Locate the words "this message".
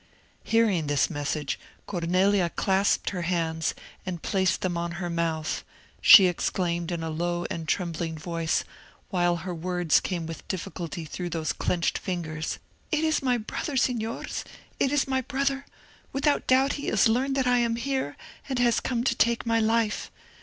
0.87-1.59